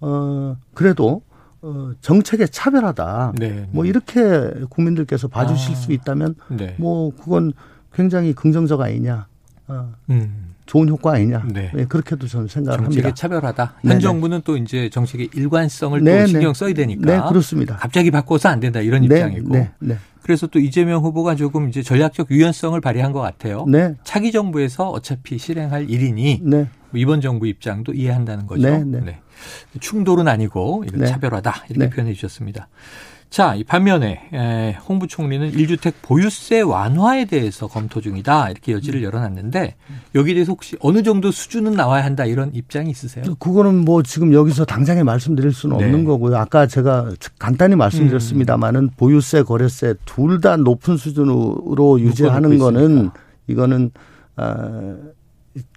어 0.00 0.56
그래도 0.74 1.22
어, 1.60 1.92
정책의 2.00 2.48
차별하다. 2.48 3.34
네, 3.36 3.48
네. 3.48 3.68
뭐 3.72 3.84
이렇게 3.84 4.20
국민들께서 4.68 5.28
봐주실 5.28 5.72
아, 5.72 5.76
수 5.76 5.92
있다면 5.92 6.34
네. 6.48 6.74
뭐 6.78 7.12
그건 7.16 7.52
굉장히 7.92 8.32
긍정적 8.32 8.80
아니냐. 8.80 9.26
어, 9.68 9.94
음. 10.10 10.54
좋은 10.66 10.88
효과 10.88 11.14
아니냐. 11.14 11.44
네. 11.50 11.70
네 11.74 11.84
그렇게도 11.86 12.26
저는 12.26 12.48
생각을 12.48 12.78
정책의 12.78 13.02
합니다. 13.02 13.14
차별하다. 13.14 13.74
현 13.82 13.88
네네. 13.88 14.00
정부는 14.00 14.42
또 14.44 14.56
이제 14.56 14.90
정책의 14.90 15.30
일관성을 15.34 16.02
네네. 16.02 16.20
또 16.20 16.26
신경 16.26 16.54
써야 16.54 16.74
되니까. 16.74 17.06
네, 17.06 17.28
그렇습니다. 17.28 17.76
갑자기 17.76 18.10
바꿔서 18.10 18.50
안 18.50 18.60
된다 18.60 18.80
이런 18.80 19.00
네, 19.00 19.06
입장이고. 19.06 19.48
네, 19.50 19.70
네. 19.78 19.96
그래서 20.22 20.46
또 20.46 20.58
이재명 20.58 21.02
후보가 21.02 21.36
조금 21.36 21.70
이제 21.70 21.82
전략적 21.82 22.30
유연성을 22.30 22.78
발휘한 22.82 23.12
것 23.12 23.20
같아요. 23.20 23.64
네. 23.66 23.94
차기 24.04 24.30
정부에서 24.30 24.90
어차피 24.90 25.38
실행할 25.38 25.88
일이니 25.88 26.40
네. 26.42 26.68
뭐 26.90 27.00
이번 27.00 27.22
정부 27.22 27.46
입장도 27.46 27.94
이해한다는 27.94 28.46
거죠. 28.46 28.68
네. 28.68 28.84
네. 28.84 29.00
네. 29.00 29.20
충돌은 29.80 30.28
아니고. 30.28 30.84
차별하다 31.06 31.64
이렇게 31.70 31.86
네. 31.86 31.90
표현해 31.90 32.12
주셨습니다. 32.12 32.68
자, 33.30 33.54
이 33.54 33.62
반면에 33.62 34.76
홍 34.88 34.98
부총리는 34.98 35.52
1주택 35.52 35.92
보유세 36.00 36.62
완화에 36.62 37.26
대해서 37.26 37.66
검토 37.66 38.00
중이다 38.00 38.48
이렇게 38.50 38.72
여지를 38.72 39.02
열어놨는데 39.02 39.74
여기에 40.14 40.34
대해서 40.34 40.52
혹시 40.52 40.76
어느 40.80 41.02
정도 41.02 41.30
수준은 41.30 41.72
나와야 41.72 42.04
한다 42.04 42.24
이런 42.24 42.50
입장이 42.54 42.90
있으세요? 42.90 43.24
그거는 43.38 43.84
뭐 43.84 44.02
지금 44.02 44.32
여기서 44.32 44.64
당장에 44.64 45.02
말씀드릴 45.02 45.52
수는 45.52 45.76
네. 45.76 45.84
없는 45.84 46.04
거고요. 46.04 46.36
아까 46.38 46.66
제가 46.66 47.10
간단히 47.38 47.76
말씀드렸습니다마는 47.76 48.80
음. 48.84 48.90
보유세, 48.96 49.42
거래세 49.42 49.94
둘 50.04 50.38
다 50.40 50.56
높은 50.56 50.96
수준으로 50.96 52.00
유지하는 52.00 52.58
거는 52.58 53.10
이거는 53.48 53.90
어, 54.36 54.96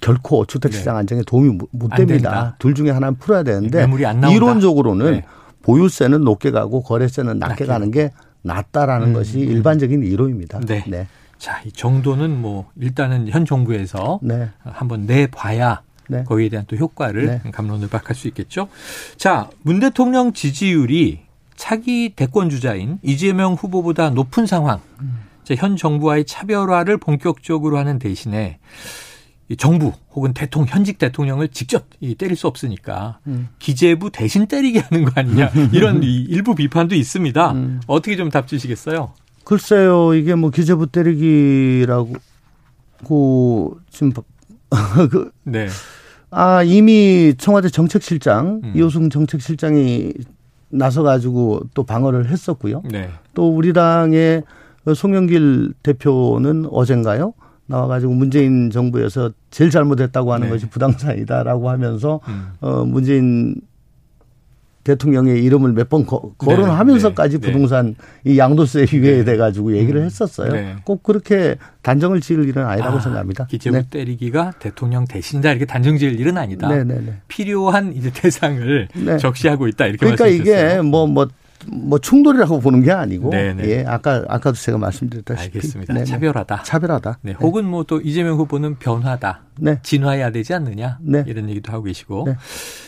결코 0.02 0.46
주택 0.46 0.72
시장 0.74 0.94
네. 0.96 1.00
안정에 1.00 1.22
도움이 1.26 1.58
못 1.72 1.90
됩니다. 1.96 2.56
둘 2.60 2.76
중에 2.76 2.92
하나는 2.92 3.16
풀어야 3.18 3.42
되는데 3.44 3.88
이론적으로는 4.32 5.12
네. 5.12 5.26
보유세는 5.62 6.24
높게 6.24 6.52
가고 6.52 6.82
거래세는 6.82 7.40
낮게, 7.40 7.52
낮게. 7.54 7.66
가는 7.66 7.92
게 7.92 8.12
낫다라는 8.44 9.08
음. 9.10 9.14
것이 9.14 9.40
일반적인 9.40 10.04
이론입니다. 10.04 10.60
네. 10.62 10.84
네. 10.88 11.08
자, 11.38 11.62
이 11.66 11.72
정도는 11.72 12.40
뭐 12.40 12.70
일단은 12.80 13.28
현 13.30 13.46
정부에서 13.46 14.20
네. 14.22 14.50
한번 14.64 15.06
내봐야 15.06 15.82
네. 16.08 16.24
거기에 16.24 16.50
대한 16.50 16.66
또 16.68 16.76
효과를 16.76 17.26
네. 17.44 17.52
감론을 17.52 17.88
박할 17.90 18.16
수 18.16 18.28
있겠죠. 18.28 18.68
자, 19.18 19.50
문 19.64 19.80
대통령 19.80 20.34
지지율이 20.34 21.22
차기 21.56 22.14
대권 22.16 22.50
주자인 22.50 23.00
이재명 23.02 23.54
후보보다 23.54 24.10
높은 24.10 24.46
상황. 24.46 24.82
음. 25.00 25.32
현 25.58 25.76
정부와의 25.76 26.26
차별화를 26.26 26.98
본격적으로 26.98 27.78
하는 27.78 28.00
대신에 28.00 28.60
정부 29.58 29.92
혹은 30.14 30.34
대통령 30.34 30.74
현직 30.74 30.98
대통령을 30.98 31.50
직접 31.50 31.86
때릴 32.18 32.36
수 32.38 32.48
없으니까 32.48 33.20
음. 33.28 33.50
기재부 33.60 34.10
대신 34.12 34.48
때리게 34.48 34.80
하는 34.80 35.04
거 35.06 35.12
아니냐 35.16 35.52
이런 35.74 36.02
일부 36.04 36.56
비판도 36.56 36.96
있습니다. 36.96 37.52
음. 37.52 37.82
어떻게 37.88 38.16
좀 38.16 38.30
답 38.30 38.48
주시겠어요? 38.48 39.14
글쎄요 39.44 40.14
이게 40.14 40.36
뭐 40.36 40.50
기재부 40.52 40.88
때리기라고 40.88 42.16
지금 43.90 44.14
그 45.12 45.32
네. 45.44 45.68
아 46.30 46.64
이미 46.64 47.34
청와대 47.38 47.68
정책실장 47.70 48.62
음. 48.64 48.74
이호승 48.76 49.10
정책실장이 49.10 50.14
나서 50.70 51.04
가지고 51.04 51.62
또 51.74 51.84
방어를 51.84 52.30
했었고요. 52.30 52.84
네. 52.90 53.10
또 53.34 53.54
우리 53.54 53.74
당의 53.74 54.44
송영길 54.96 55.74
대표는 55.84 56.68
어젠가요? 56.72 57.34
나와가지고 57.72 58.14
문재인 58.14 58.70
정부에서 58.70 59.32
제일 59.50 59.72
잘못했다고 59.72 60.34
하는 60.34 60.48
네. 60.48 60.52
것이 60.54 60.68
부당사이다라고 60.68 61.70
하면서 61.70 62.20
음. 62.28 62.48
어 62.60 62.86
문재인 62.86 63.56
대통령의 64.84 65.44
이름을 65.44 65.74
몇 65.74 65.90
번 65.90 66.06
거론하면서까지 66.38 67.40
네, 67.40 67.46
네, 67.46 67.52
부동산 67.52 67.96
이 68.24 68.40
양도세 68.40 68.88
유예에 68.94 69.18
네. 69.18 69.24
돼 69.26 69.38
가지고 69.38 69.76
얘기를 69.78 70.02
음. 70.02 70.06
했었어요. 70.06 70.54
네. 70.54 70.76
꼭 70.86 71.04
그렇게 71.04 71.58
단정을 71.82 72.22
지을 72.22 72.48
일은 72.48 72.66
아니라고 72.66 72.98
아, 72.98 73.00
생각합니다. 73.00 73.46
기재부 73.46 73.78
네. 73.78 73.86
때리기가 73.90 74.54
대통령 74.60 75.06
대신이다 75.06 75.52
이렇게 75.52 75.66
단정 75.66 75.98
지을 75.98 76.20
일은 76.20 76.38
아니다. 76.38 76.70
필요한 77.28 77.94
이제 77.94 78.10
대상을 78.14 78.88
적시하고 79.20 79.68
있다 79.68 79.86
이렇게 79.86 80.00
그러니까 80.00 80.28
이게 80.28 80.82
뭐뭐 80.82 81.08
뭐 81.08 81.28
뭐 81.68 82.00
충돌이라고 82.00 82.60
보는 82.60 82.82
게 82.84 82.92
아니고 82.92 83.30
네네. 83.30 83.64
예 83.70 83.86
아까 83.86 84.24
아까도 84.28 84.58
제가 84.58 84.78
말씀드렸다시피 84.78 85.58
알겠습니다. 85.58 85.94
네네. 85.94 86.06
차별하다. 86.06 86.64
차별하다. 86.64 87.20
네. 87.22 87.34
혹은 87.40 87.66
뭐 87.66 87.84
또 87.92 88.00
이재명 88.00 88.38
후보는 88.38 88.78
변화다. 88.80 89.42
네. 89.60 89.80
진화해야 89.84 90.32
되지 90.32 90.54
않느냐 90.54 90.98
네. 91.02 91.24
이런 91.28 91.50
얘기도 91.50 91.72
하고 91.74 91.84
계시고 91.84 92.24
네. 92.28 92.36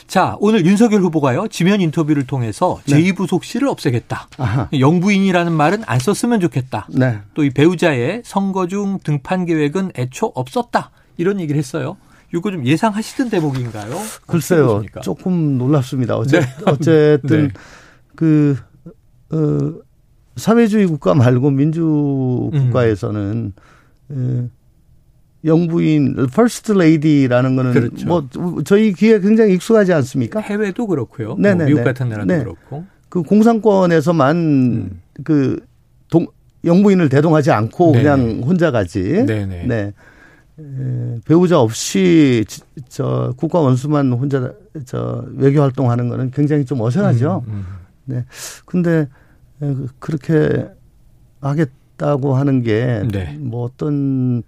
자 0.08 0.38
오늘 0.40 0.66
윤석열 0.66 1.02
후보가요 1.02 1.48
지면 1.50 1.82
인터뷰를 1.82 2.26
통해서 2.26 2.80
네. 2.88 2.96
제2부속실을 3.12 3.68
없애겠다. 3.68 4.28
아하. 4.38 4.70
영부인이라는 4.78 5.52
말은 5.52 5.84
안 5.86 6.00
썼으면 6.00 6.40
좋겠다. 6.40 6.88
네. 6.90 7.20
또이 7.34 7.50
배우자의 7.50 8.22
선거 8.26 8.68
중 8.68 9.00
등판 9.04 9.46
계획은 9.46 9.92
애초 9.98 10.32
없었다 10.36 10.92
이런 11.18 11.40
얘기를 11.40 11.58
했어요. 11.60 11.98
이거 12.34 12.50
좀 12.50 12.66
예상하시던 12.66 13.30
대목인가요? 13.30 13.96
글쎄요. 14.26 14.82
조금 15.04 15.58
놀랍습니다. 15.58 16.16
어째, 16.18 16.40
네. 16.40 16.48
어쨌든 16.66 17.48
네. 17.48 17.54
그, 18.16 18.56
어, 19.32 19.74
사회주의 20.36 20.86
국가 20.88 21.14
말고 21.14 21.52
민주 21.52 22.50
국가에서는 22.52 23.54
음. 24.12 24.52
영부인 25.46 26.28
퍼스트 26.34 26.72
레이디라는 26.72 27.56
거는 27.56 27.74
그렇죠. 27.74 28.08
뭐 28.08 28.28
저희 28.64 28.94
귀에 28.94 29.20
굉장히 29.20 29.54
익숙하지 29.54 29.92
않습니까? 29.94 30.40
해외도 30.40 30.88
그렇고요. 30.88 31.36
뭐 31.36 31.56
미국 31.56 31.84
같은 31.84 32.10
나라도 32.10 32.34
네. 32.34 32.40
그렇고. 32.40 32.86
그 33.10 33.22
공산권에서만 33.22 34.38
음. 34.38 35.02
그 35.24 35.60
동, 36.10 36.26
영부인을 36.66 37.10
대동하지 37.10 37.52
않고 37.52 37.92
네네. 37.92 38.04
그냥 38.04 38.42
혼자 38.44 38.72
가지. 38.72 39.04
네네. 39.26 39.66
네. 39.68 39.94
에, 40.60 41.20
배우자 41.26 41.60
없이 41.60 42.46
저 42.88 43.34
국가 43.36 43.60
원수만 43.60 44.12
혼자 44.14 44.54
저 44.86 45.26
외교 45.36 45.62
활동하는 45.62 46.10
거는 46.10 46.32
굉장히 46.32 46.64
좀 46.64 46.80
어색하죠. 46.82 47.44
음, 47.48 47.54
음. 47.54 47.66
네. 48.06 48.26
근데 48.66 49.08
그렇게 50.00 50.68
하겠다고 51.42 52.36
하는 52.36 52.64
게뭐 52.64 53.08
네. 53.12 53.40
어떤 53.54 54.44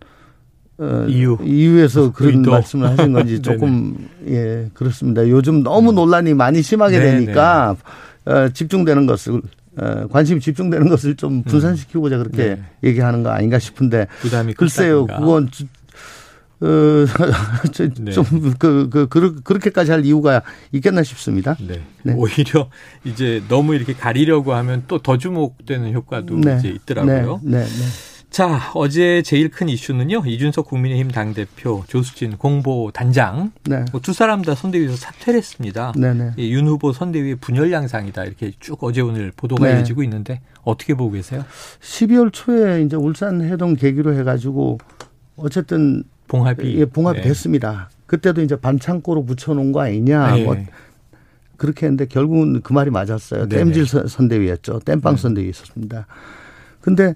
어, 0.77 1.05
이유 1.07 1.37
이유에서 1.41 2.11
그런 2.11 2.39
의도. 2.39 2.51
말씀을 2.51 2.89
하신 2.89 3.13
건지 3.13 3.39
조금 3.43 4.09
예 4.27 4.69
그렇습니다. 4.73 5.27
요즘 5.29 5.63
너무 5.63 5.91
음. 5.91 5.95
논란이 5.95 6.33
많이 6.33 6.61
심하게 6.61 6.99
네네. 6.99 7.11
되니까 7.25 7.77
어, 8.25 8.49
집중되는 8.49 9.05
것을 9.05 9.41
어, 9.77 10.07
관심이 10.09 10.39
집중되는 10.41 10.89
것을 10.89 11.15
좀 11.15 11.35
음. 11.35 11.43
분산시키고자 11.43 12.17
그렇게 12.17 12.55
네. 12.55 12.63
얘기하는 12.83 13.23
거 13.23 13.29
아닌가 13.29 13.59
싶은데 13.59 14.07
글쎄요 14.57 15.05
그건. 15.05 15.49
좀, 18.13 18.53
그, 18.57 18.89
그, 18.89 19.07
그, 19.07 19.41
그렇게까지 19.41 19.91
할 19.91 20.05
이유가 20.05 20.41
있겠나 20.71 21.03
싶습니다. 21.03 21.55
네. 21.59 21.81
네. 22.03 22.13
오히려 22.15 22.69
이제 23.03 23.41
너무 23.47 23.75
이렇게 23.75 23.93
가리려고 23.93 24.53
하면 24.53 24.83
또 24.87 24.99
더 25.05 25.17
주목되는 25.19 25.93
효과도 25.93 26.35
네. 26.35 26.57
이제 26.57 26.69
있더라고요. 26.69 27.39
네. 27.43 27.59
네. 27.59 27.65
네. 27.65 27.85
자, 28.31 28.71
어제 28.73 29.21
제일 29.21 29.49
큰 29.49 29.69
이슈는요. 29.69 30.23
이준석 30.25 30.65
국민의힘 30.67 31.09
당대표, 31.11 31.83
조수진 31.87 32.37
공보 32.37 32.91
단장. 32.93 33.51
네. 33.63 33.85
뭐두 33.91 34.11
사람 34.13 34.41
다 34.41 34.55
선대위에서 34.55 34.95
사퇴를 34.95 35.37
했습니다. 35.37 35.93
네. 35.95 36.33
윤 36.39 36.67
후보 36.67 36.91
선대위 36.91 37.35
분열 37.35 37.71
양상이다. 37.71 38.25
이렇게 38.25 38.51
쭉 38.59 38.83
어제 38.83 39.01
오늘 39.01 39.31
보도가 39.35 39.67
네. 39.67 39.75
이어지고 39.75 40.03
있는데 40.03 40.41
어떻게 40.63 40.95
보고 40.95 41.11
계세요? 41.11 41.45
12월 41.81 42.31
초에 42.33 42.81
이제 42.81 42.95
울산 42.95 43.41
해동 43.41 43.75
계기로 43.75 44.13
해가지고 44.15 44.79
어쨌든 45.37 46.03
봉합이 46.27 46.79
예, 46.79 46.85
봉합이 46.85 47.21
네. 47.21 47.27
됐습니다. 47.27 47.89
그때도 48.07 48.41
이제 48.41 48.55
반창고로 48.55 49.25
붙여놓은 49.25 49.71
거 49.71 49.81
아니냐. 49.81 50.35
네. 50.35 50.43
뭐 50.43 50.55
그렇게 51.57 51.85
했는데 51.85 52.05
결국은 52.05 52.61
그 52.61 52.73
말이 52.73 52.89
맞았어요. 52.89 53.47
네네. 53.47 53.63
땜질 53.63 53.85
선대위였죠. 54.07 54.79
땜빵 54.79 55.15
네. 55.15 55.21
선대위 55.21 55.49
있었습니다. 55.49 56.07
근데 56.81 57.15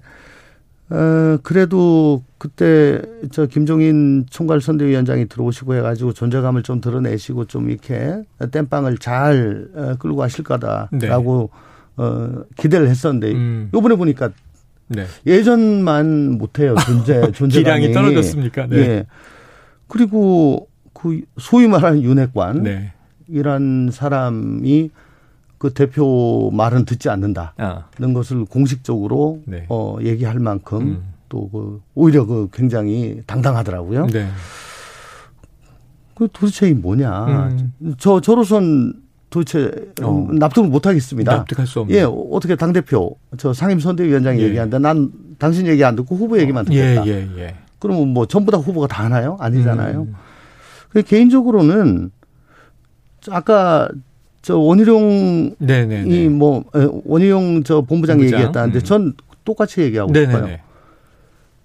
어, 0.90 1.38
그래도 1.42 2.24
그때 2.38 3.00
저 3.30 3.46
김종인 3.46 4.26
총괄 4.28 4.60
선대위원장이 4.60 5.26
들어오시고 5.26 5.74
해가지고 5.74 6.12
존재감을 6.12 6.64
좀 6.64 6.80
드러내시고 6.80 7.44
좀 7.44 7.70
이렇게 7.70 8.22
땜빵을 8.50 8.98
잘 8.98 9.68
어, 9.74 9.94
끌고 9.98 10.16
가실 10.16 10.42
거다라고 10.42 11.50
네. 11.52 12.02
어, 12.02 12.44
기대를 12.56 12.88
했었는데 12.88 13.32
음. 13.32 13.70
요번에 13.72 13.94
보니까 13.94 14.30
네. 14.90 15.06
예전만 15.26 16.36
못해요 16.38 16.74
존재 16.86 17.30
존재감이 17.32 17.88
기량이 17.88 17.92
떨어졌습니까? 17.92 18.66
네. 18.66 18.76
예. 18.76 19.06
그리고 19.86 20.68
그 20.92 21.22
소위 21.38 21.68
말하는 21.68 22.02
윤핵관 22.02 22.62
네. 22.64 22.92
이란 23.28 23.90
사람이 23.92 24.90
그 25.58 25.72
대표 25.72 26.50
말은 26.52 26.84
듣지 26.86 27.08
않는다는 27.08 27.52
아. 27.58 27.88
것을 28.14 28.44
공식적으로 28.44 29.42
네. 29.44 29.66
어 29.68 29.98
얘기할 30.00 30.38
만큼 30.38 30.80
음. 30.80 31.02
또그 31.28 31.82
오히려 31.94 32.26
그 32.26 32.48
굉장히 32.52 33.20
당당하더라고요. 33.26 34.06
네. 34.06 34.28
그 36.14 36.28
도대체 36.32 36.68
이 36.68 36.74
뭐냐? 36.74 37.26
음. 37.80 37.94
저 37.98 38.20
저로선 38.20 38.94
도대체 39.30 39.70
어. 40.02 40.28
납득을 40.32 40.68
못 40.68 40.86
하겠습니다. 40.86 41.36
납득할 41.36 41.66
수 41.66 41.80
없는. 41.80 41.96
예, 41.96 42.02
어떻게 42.02 42.56
당 42.56 42.72
대표 42.72 43.16
저 43.38 43.52
상임 43.52 43.78
선대위원장이 43.78 44.40
예. 44.40 44.46
얘기하는데 44.46 44.78
난 44.80 45.10
당신 45.38 45.66
얘기 45.66 45.84
안 45.84 45.96
듣고 45.96 46.16
후보 46.16 46.38
얘기만 46.38 46.64
듣겠다. 46.66 47.06
예, 47.06 47.10
예, 47.12 47.28
예. 47.38 47.54
그러면 47.78 48.08
뭐 48.08 48.26
전부 48.26 48.50
다 48.50 48.58
후보가 48.58 48.88
다 48.88 49.04
하나요? 49.04 49.36
아니잖아요. 49.40 50.08
음. 50.94 51.02
개인적으로는 51.06 52.10
아까 53.30 53.88
저 54.42 54.58
원희룡이 54.58 56.28
뭐 56.30 56.64
원희룡 57.04 57.62
저 57.62 57.82
본부장, 57.82 58.16
본부장. 58.18 58.38
얘기했다는데 58.40 58.78
음. 58.78 58.82
전 58.82 59.12
똑같이 59.44 59.80
얘기하고 59.82 60.12
네네네. 60.12 60.32
싶어요. 60.32 60.56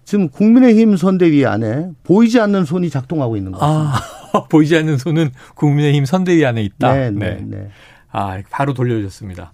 지금 0.05 0.29
국민의힘 0.29 0.97
선대위 0.97 1.45
안에 1.45 1.89
보이지 2.03 2.39
않는 2.39 2.63
손이 2.65 2.89
작동하고 2.89 3.35
있는 3.37 3.51
거죠. 3.51 3.65
아, 3.65 4.01
보이지 4.49 4.77
않는 4.77 4.97
손은 4.97 5.31
국민의힘 5.55 6.05
선대위 6.05 6.45
안에 6.45 6.61
있다. 6.63 6.93
네, 6.93 7.11
네, 7.11 7.35
네. 7.41 7.45
네. 7.45 7.69
아, 8.11 8.39
바로 8.49 8.73
돌려줬습니다. 8.73 9.51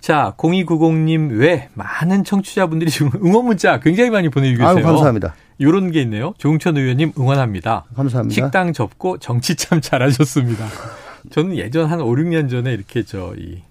자, 0.00 0.34
0290님 0.36 1.38
외 1.38 1.68
많은 1.74 2.22
청취자분들이 2.22 2.90
지금 2.90 3.10
응원 3.24 3.46
문자 3.46 3.80
굉장히 3.80 4.10
많이 4.10 4.28
보내주고 4.28 4.58
계세요. 4.62 4.76
아유, 4.76 4.84
감사합니다. 4.84 5.34
이런 5.58 5.90
게 5.90 6.02
있네요. 6.02 6.34
조웅천 6.38 6.76
의원님 6.76 7.12
응원합니다. 7.18 7.86
감사합니다. 7.96 8.34
식당 8.34 8.72
접고 8.72 9.18
정치 9.18 9.56
참 9.56 9.80
잘하셨습니다. 9.80 10.66
저는 11.30 11.56
예전 11.56 11.86
한 11.90 12.00
5, 12.00 12.06
6년 12.14 12.48
전에 12.50 12.72
이렇게 12.72 13.02
저 13.02 13.34
이 13.36 13.62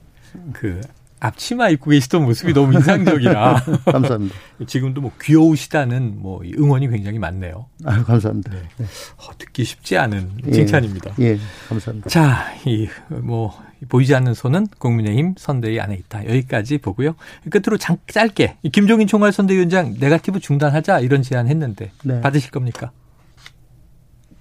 그 0.54 0.82
앞치마 1.20 1.70
입고 1.70 1.92
계시던 1.92 2.24
모습이 2.24 2.54
너무 2.54 2.74
인상적이라. 2.74 3.64
감사합니다. 3.92 4.36
지금도 4.68 5.02
뭐 5.02 5.12
귀여우시다는 5.22 6.16
뭐 6.20 6.42
응원이 6.58 6.90
굉장히 6.90 7.20
많네요. 7.20 7.68
아 7.86 8.04
감사합니다. 8.04 8.52
네. 8.52 8.62
네. 8.78 8.86
어, 9.18 9.32
듣기 9.38 9.64
쉽지 9.64 9.98
않은 9.98 10.30
예. 10.48 10.52
칭찬입니다. 10.52 11.14
예, 11.20 11.26
예, 11.26 11.40
감사합니다. 11.70 12.10
자, 12.10 12.54
이 12.66 12.88
뭐 13.10 13.58
보이지 13.90 14.16
않는 14.16 14.34
손은 14.34 14.68
국민의힘 14.80 15.36
선대위 15.38 15.80
안에 15.80 15.96
있다. 15.96 16.26
여기까지 16.26 16.78
보고요. 16.80 17.16
끝으로 17.50 17.78
장, 17.78 17.98
짧게 18.08 18.58
김종인 18.72 19.06
총괄 19.08 19.32
선대위원장 19.32 19.96
네가티브 20.00 20.40
중단하자 20.40 21.00
이런 21.02 21.22
제안했는데 21.22 21.92
네. 22.04 22.22
받으실 22.22 22.52
겁니까? 22.52 22.92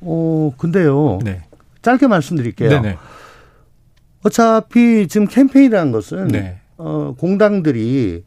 어, 0.01 0.53
근데요. 0.57 1.19
네. 1.25 1.43
짧게 1.83 2.07
말씀드릴게요. 2.07 2.69
네네. 2.71 2.97
어차피 4.23 5.07
지금 5.09 5.27
캠페인이라는 5.27 5.93
것은 5.93 6.29
네. 6.29 6.61
어, 6.77 7.15
공당들이 7.19 8.25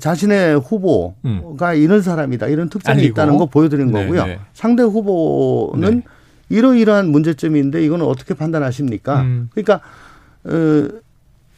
자신의 0.00 0.58
후보가 0.60 1.70
음. 1.72 1.76
이런 1.76 2.02
사람이다 2.02 2.48
이런 2.48 2.68
특징이 2.68 2.92
알리고. 2.92 3.12
있다는 3.12 3.36
거 3.36 3.46
보여드린 3.46 3.92
네 3.92 4.02
거고요. 4.02 4.26
네. 4.26 4.40
상대 4.52 4.82
후보는 4.82 6.00
네. 6.00 6.02
이러이러한 6.48 7.08
문제점인데 7.08 7.84
이거는 7.84 8.04
어떻게 8.04 8.34
판단하십니까? 8.34 9.22
음. 9.22 9.48
그러니까 9.52 9.80
어, 10.44 10.88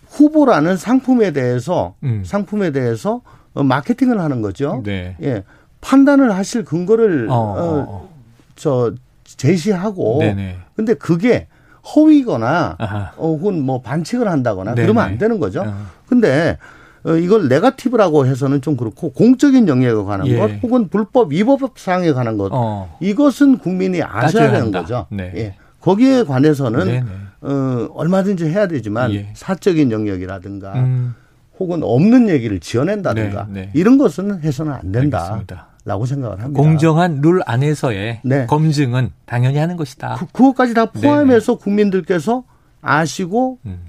후보라는 0.08 0.76
상품에 0.76 1.32
대해서 1.32 1.94
음. 2.02 2.22
상품에 2.24 2.70
대해서 2.70 3.22
어, 3.54 3.62
마케팅을 3.62 4.20
하는 4.20 4.42
거죠. 4.42 4.82
네. 4.84 5.16
예. 5.22 5.44
판단을 5.80 6.34
하실 6.34 6.64
근거를 6.64 7.28
어, 7.30 7.34
어, 7.34 8.10
어저 8.56 8.94
제시하고 9.24 10.18
네네. 10.20 10.56
근데 10.74 10.94
그게 10.94 11.46
허위거나 11.94 12.76
아하. 12.78 13.12
혹은 13.16 13.62
뭐 13.62 13.80
반칙을 13.80 14.28
한다거나 14.28 14.74
네네. 14.74 14.86
그러면 14.86 15.04
안 15.04 15.18
되는 15.18 15.38
거죠. 15.38 15.62
아하. 15.62 15.86
근데 16.06 16.58
어, 17.04 17.12
이걸 17.12 17.48
네가티브라고 17.48 18.26
해서는 18.26 18.60
좀 18.60 18.76
그렇고 18.76 19.12
공적인 19.12 19.68
영역에 19.68 20.02
관한 20.04 20.26
예. 20.26 20.36
것 20.36 20.50
혹은 20.62 20.88
불법 20.88 21.32
위법 21.32 21.78
사항에 21.78 22.12
관한 22.12 22.36
것 22.36 22.50
어. 22.52 22.96
이것은 23.00 23.58
국민이 23.58 24.02
아셔야 24.02 24.50
되는 24.50 24.70
거죠. 24.70 25.06
네. 25.10 25.32
예. 25.36 25.54
거기에 25.80 26.24
관해서는 26.24 26.86
네네. 26.86 27.04
어, 27.40 27.88
얼마든지 27.94 28.46
해야 28.46 28.66
되지만 28.66 29.12
예. 29.12 29.28
사적인 29.34 29.92
영역이라든가 29.92 30.74
음. 30.74 31.14
혹은 31.58 31.82
없는 31.82 32.28
얘기를 32.28 32.60
지어낸다든가 32.60 33.46
네, 33.50 33.62
네. 33.62 33.70
이런 33.74 33.98
것은 33.98 34.42
해서는 34.42 34.72
안 34.72 34.92
된다. 34.92 35.18
알겠습니다. 35.18 35.66
라고 35.88 36.04
생각을 36.04 36.42
합니다. 36.42 36.62
공정한 36.62 37.20
룰 37.22 37.40
안에서의 37.46 38.20
네. 38.22 38.46
검증은 38.46 39.10
당연히 39.24 39.56
하는 39.56 39.76
것이다. 39.76 40.16
그, 40.18 40.26
그것까지 40.26 40.74
다 40.74 40.86
포함해서 40.92 41.54
네네. 41.54 41.62
국민들께서 41.64 42.44
아시고 42.82 43.58
음. 43.64 43.80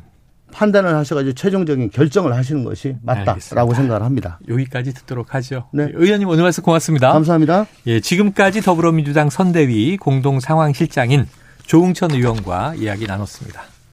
판단을 0.54 0.96
하셔가지고 0.96 1.36
최종적인 1.36 1.92
결정을 1.92 2.34
하시는 2.34 2.64
것이 2.64 2.96
맞다라고 3.04 3.32
알겠습니다. 3.32 3.76
생각을 3.76 4.04
합니다. 4.04 4.40
여기까지 4.48 4.94
듣도록 4.94 5.36
하죠. 5.36 5.68
네. 5.74 5.90
의원님 5.94 6.30
오늘 6.30 6.44
말씀 6.44 6.64
고맙습니다. 6.64 7.12
감사합니다. 7.12 7.68
예, 7.88 8.00
지금까지 8.00 8.62
더불어민주당 8.62 9.30
선대위 9.30 9.98
공동 9.98 10.40
상황실장인 10.40 11.28
조웅천 11.66 12.12
의원과 12.12 12.76
이야기 12.76 13.08
나눴습니다. 13.08 13.62